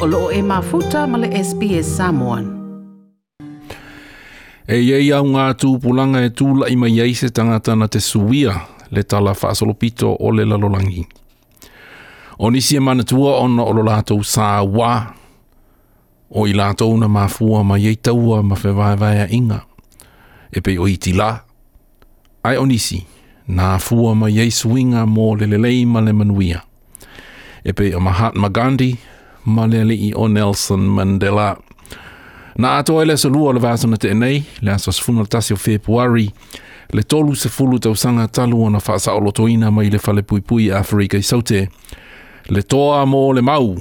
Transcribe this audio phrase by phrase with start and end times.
[0.00, 2.44] o loo e mafuta male SPS Samoan.
[4.68, 8.54] E iei au ngā tūpulanga e tūla ima iei se tangata na te suia
[8.90, 11.04] le tala whaasolopito o le lalolangi.
[12.38, 14.92] O nisi e manatua o na olo lātou sā wā,
[16.30, 19.60] o i lātou na mafua ma iei e taua ma whewaewae a inga.
[20.56, 21.34] E pei o iti lā,
[22.48, 23.02] ai o nisi,
[23.48, 26.64] na fua ma iei suinga mō le lelei ma le manuia.
[27.64, 28.94] E pei o ma Gandhi,
[29.44, 31.56] ma le ali i o Nelson Mandela.
[32.56, 36.30] Na ato ele se lua le vasana te enei, le aso se funa tasio Februari,
[36.92, 40.40] le tolu se fulu tau sanga talu ona whaasa o lotoina mai le fale pui
[40.40, 41.68] pui a Afrika i saute.
[42.48, 43.74] Le toa mō le mau,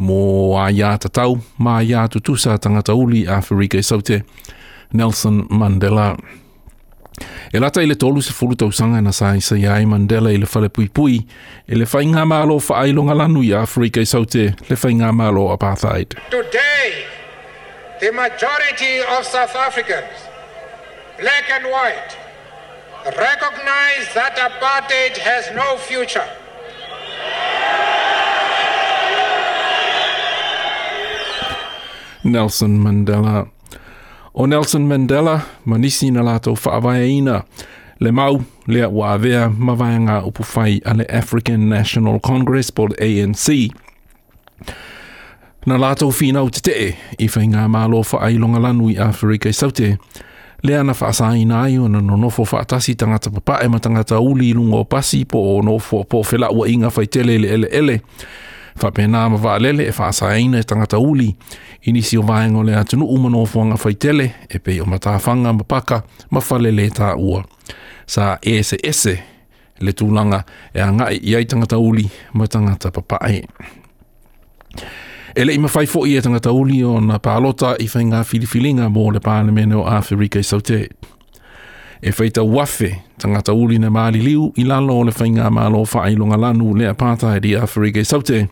[0.00, 0.18] mō
[0.58, 4.24] a ia ta tau, ma ia tutusa tangata uli a Afrika i saute,
[4.92, 6.14] Nelson Mandela.
[6.14, 6.42] Nelson Mandela.
[7.52, 8.56] E lata i le tolu se fulu
[9.02, 10.46] na sa isa ia Mandela i le
[11.68, 11.84] e le
[12.26, 12.58] mālo
[13.14, 14.76] lanu i Afrika i saute le
[15.12, 16.14] mālo apartheid.
[16.30, 17.06] Today,
[18.00, 20.26] the majority of South Africans,
[21.20, 22.10] black and white,
[23.06, 26.26] recognize that apartheid has no future.
[32.24, 33.50] Nelson Mandela
[34.36, 37.44] O Nelson Mandela, manisi na lato whaavaya
[38.00, 42.86] Le mau, lea ua avea, mawaya ngā upu whai a le African National Congress, po
[42.90, 43.70] le ANC.
[45.66, 49.92] Na lato whinau te te, i whai ngā mālo whaai longa lanui Afrika i saute,
[50.64, 54.82] Le ana whaasai nā i o na nonofo whaatasi tangata papae ma tangata uli lungo
[54.84, 57.68] pasi po o nofo po whelaua inga whai tele le ele ele.
[57.72, 58.00] ele
[58.80, 61.36] fa pe na ma valele fa e e e sa ina tanga tauli
[61.86, 66.40] inisio vaingo le atu no umano fonga faitele e pe o mata fanga mpaka ma
[66.40, 67.42] falele ta u
[68.06, 69.06] sa ss
[69.80, 70.42] le tulanga
[70.74, 73.42] e anga i ai tanga tauli ma tanga ta papa ai
[75.36, 79.20] ele ima fai foi e tanga tauli o na palota i fainga filifilinga mo le
[79.20, 80.90] pa le meno afrika i sautet
[82.04, 86.36] e feita wafe tangata uli na maali liu i lalo le whainga maa lo whaailonga
[86.36, 88.48] lanu le apata e di Afrika i e saute.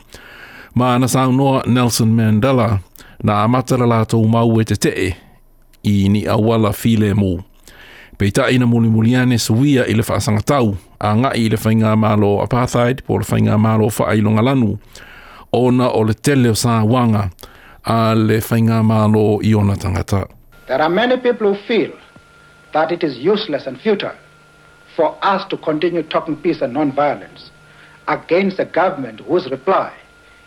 [0.75, 2.79] Ma ana sau Nelson Mandela
[3.23, 5.15] na amatara la tau mau e te tee
[5.85, 7.41] i ni awala file mō.
[8.19, 11.97] Peita ina muli muli ane suwia i le whaasanga tau a ngai i le whainga
[11.97, 14.79] maa apartheid po le whainga maa lo whaailonga lanu
[15.53, 17.29] ona o le tele o sā wanga
[17.85, 20.25] a le whainga maa lo i ona tangata.
[20.69, 21.93] There are many people who feel
[22.73, 24.17] that it is useless and futile
[24.97, 27.51] for us to continue talking peace and non-violence
[28.09, 29.91] against a government whose reply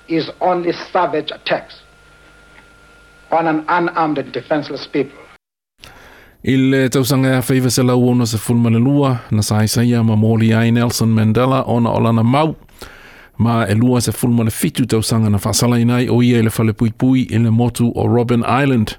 [0.07, 1.79] is only savage attacks
[3.31, 5.19] on an unarmed and defenseless people.
[6.47, 11.63] I eh, le tausaga se lau ona sefulumalelua na saisaia ma moli ai nelson mandela
[11.67, 12.55] ona o lana mau
[13.37, 17.49] ma e lua sefulumalefetu tausaga na faasalaina ai o ia i le falepuipui i le
[17.51, 18.95] motu o Robin island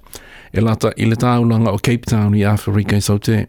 [0.57, 3.47] e lata i le tāulanga o Cape Town i Afrika i saute.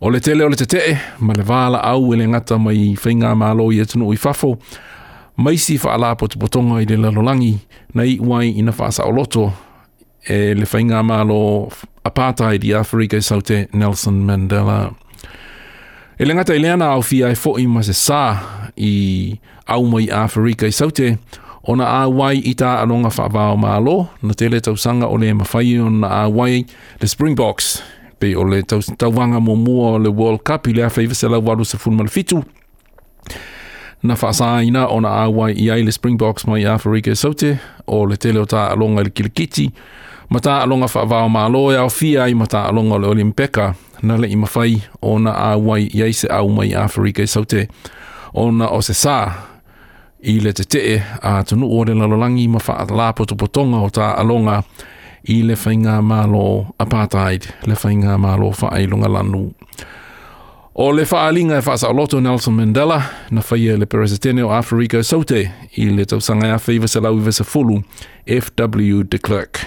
[0.00, 0.82] O le tele o le tete,
[1.18, 4.54] ma le vāla au e le ngata mai whainga mā lo i etanu i fafo,
[5.36, 7.54] mai si whaala po te potonga i le lalolangi,
[7.94, 9.48] nei wai i na whaasa o loto,
[10.26, 11.68] e le whainga mā lo
[12.04, 14.92] apartheid i Afrika i saute Nelson Mandela.
[16.18, 18.22] E le ngata i leana au fia e fo i ma se sā
[18.76, 19.34] i
[19.66, 21.16] au mai Afrika i saute,
[21.70, 25.90] ona a i tā anonga whaavao mā lo, na tele tausanga o le mawhai o
[25.90, 27.82] na a le Springboks,
[28.18, 31.26] pe o le tauanga mō mua o le World Cup i le a whaiva se
[31.28, 32.44] lau sa funmal fitu.
[34.02, 38.04] Na whaasaina o na a i ai le Springboks mai a Farika e Saute, o
[38.06, 39.72] le tele o tā alonga le kilikiti,
[40.30, 43.74] ma tā alonga whaavao mā lo, e au fia i ma tā alonga le olimpeka,
[44.02, 47.26] na le i mawhai o na a i ai se au mai a Farika e
[47.26, 47.66] Saute,
[48.36, 49.30] Ona o se saa,
[50.24, 53.88] i le te tee a tunu o le lalolangi ma wha lapo to potonga o
[53.92, 54.62] tā alonga
[55.28, 59.52] i le whainga mālo apartheid, le whainga mālo whaelunga lanu.
[60.74, 65.42] O le whaalinga e whaasa oloto Nelson Mandela, na whaia le peresetene o Afrika Sote
[65.76, 67.82] i le tausanga a whiva sa lauiva sa fulu,
[68.26, 69.02] F.W.
[69.02, 69.66] de Klerk.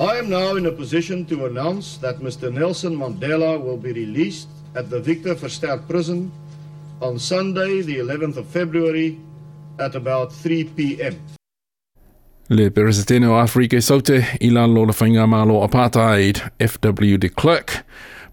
[0.00, 2.52] I am now in a position to announce that Mr.
[2.52, 6.32] Nelson Mandela will be released at the Victor Verster prison
[7.00, 9.18] on Sunday, the 11th of February
[9.78, 11.20] at about 3 p.m.
[12.50, 17.16] Le Pereseteno Afrike Sote ilalo lafanga malo apartheid F.W.
[17.18, 17.84] de Klerk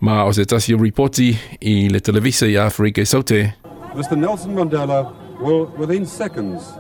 [0.02, 3.54] ma o se tasio ripoti i le televisa i Afrike Sote.
[3.96, 4.18] Mr.
[4.18, 6.74] Nelson Mandela will within seconds,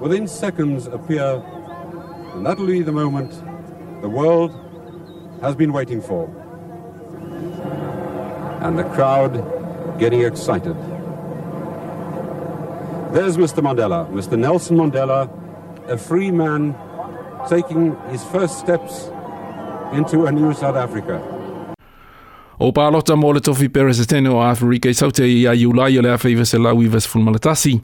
[0.00, 1.42] within seconds appear
[2.34, 3.32] and that'll be the moment
[4.02, 4.52] the world
[5.40, 6.26] has been waiting for.
[8.60, 10.76] And the crowd getting excited.
[13.12, 13.60] There's Mr.
[13.60, 14.38] Mandela, Mr.
[14.38, 15.28] Nelson Mandela,
[15.88, 16.76] a free man
[17.48, 19.10] taking his first steps
[19.92, 21.20] into a new South Africa.
[22.60, 26.04] O pālota mō le tofi perese tēnō a Afrika i saute i a iulai o
[26.06, 27.74] le awhaiva se lau i vese fulmalatasi.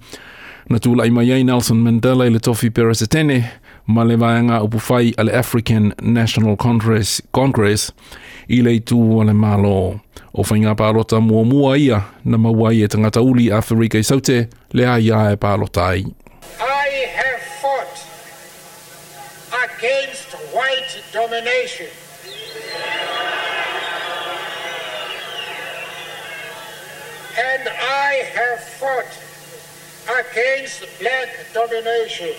[0.70, 3.40] Na tūlai mai ai Nelson Mandela i le tofi perese tēnē.
[3.86, 7.92] ma le vaeaga upu fai a african national congress, congress
[8.48, 9.98] i le itu o le mālō
[10.38, 14.86] o faigā palota muamua ia na maua ai e tagata uli afrika i saute le
[14.86, 16.04] a iā e palota ai
[27.38, 29.12] And I have fought
[30.24, 32.32] against black domination.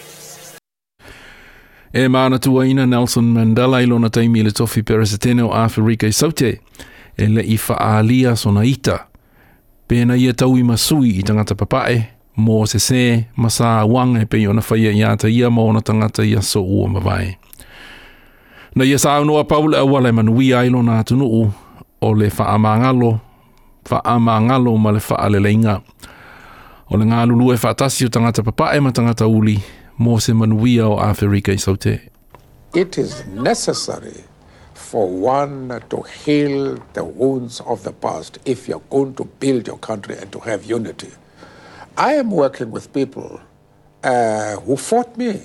[1.94, 6.62] E mana tuaina Nelson Mandela i lona taimi le tofi peresetene o Afrika i saute,
[7.16, 9.09] e le i faalia sona ita.
[9.90, 12.04] pēnā ia tau i masui i tangata papae,
[12.40, 13.00] mō se se,
[13.42, 16.86] masā wang e pei ona whaia i āta ia mō na tangata ia so ua
[16.94, 17.32] mawai.
[18.78, 21.42] Na ia sā unua paule a wale manui ailo nā tunuu,
[22.06, 23.16] o le wha amangalo,
[23.90, 25.80] wha amangalo ma le wha leinga.
[26.94, 29.58] O le ngā lulu e wha tasi o tangata papae ma tangata uli,
[30.00, 31.98] mō se manuia ao Afrika i saute.
[32.76, 34.24] It is necessary
[34.80, 39.78] for one to heal the wounds of the past if you're going to build your
[39.78, 41.12] country and to have unity.
[41.98, 43.42] I am working with people
[44.04, 45.42] uh, who fought me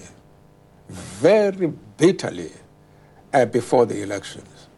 [0.89, 1.67] very
[1.99, 2.53] bitterly
[3.33, 4.69] uh, before the elections.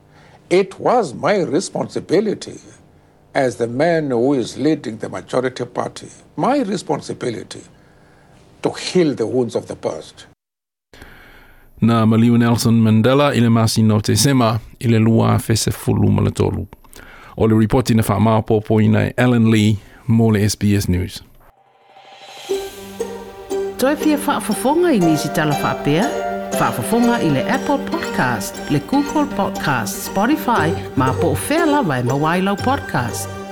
[0.49, 2.59] It was my responsibility
[3.35, 7.63] as the man who is leading the majority party, my responsibility
[8.63, 10.27] to heal the wounds of the past
[11.81, 16.67] na maliu Nelson Mandela ile masi no te sema ile lua fese fulu malatolu.
[17.37, 18.43] O le reporti na wha maa
[18.83, 19.77] ina e Alan Lee,
[20.09, 21.23] mō le SBS News.
[23.79, 26.05] Toi pia wha fafonga i nisi tala wha pia?
[26.61, 31.99] Wha fafonga i le Apple Podcast, le Google Podcast, Spotify, ma po o fea lawa
[31.99, 33.46] e mawai lau podcast.